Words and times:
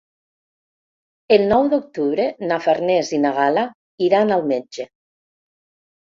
El 1.35 1.43
nou 1.49 1.67
d'octubre 1.73 2.23
na 2.51 2.57
Farners 2.67 3.11
i 3.17 3.19
na 3.25 3.33
Gal·la 3.39 3.65
iran 4.07 4.33
al 4.39 4.47
metge. 4.53 4.87